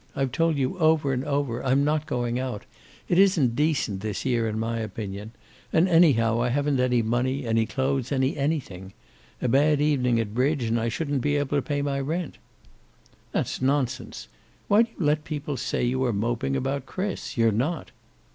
I've 0.15 0.31
told 0.31 0.57
you, 0.57 0.79
over 0.79 1.13
and 1.13 1.23
over, 1.25 1.63
I'm 1.63 1.83
not 1.85 2.07
going 2.07 2.39
out. 2.39 2.63
It 3.07 3.19
isn't 3.19 3.55
decent 3.55 3.99
this 4.01 4.25
year, 4.25 4.49
in 4.49 4.57
my 4.57 4.79
opinion. 4.79 5.31
And, 5.71 5.87
anyhow, 5.87 6.41
I 6.41 6.49
haven't 6.49 6.79
any 6.79 7.03
money, 7.03 7.45
any 7.45 7.67
clothes, 7.67 8.11
any 8.11 8.35
anything. 8.35 8.93
A 9.43 9.47
bad 9.47 9.79
evening 9.79 10.19
at 10.19 10.33
bridge, 10.33 10.63
and 10.63 10.79
I 10.79 10.89
shouldn't 10.89 11.21
be 11.21 11.35
able 11.35 11.55
to 11.55 11.61
pay 11.61 11.83
my 11.83 11.99
rent." 11.99 12.39
"That's 13.31 13.61
nonsense. 13.61 14.27
Why 14.67 14.81
do 14.81 14.89
you 14.97 15.05
let 15.05 15.23
people 15.23 15.55
say 15.55 15.83
you 15.83 16.03
are 16.05 16.13
moping 16.13 16.55
about 16.55 16.87
Chris? 16.87 17.37
You're 17.37 17.51
not." 17.51 17.91